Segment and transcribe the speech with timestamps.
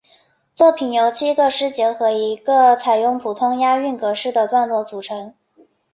[0.55, 5.35] 作品由七个诗节和一个采用普通押韵格式的段落组成。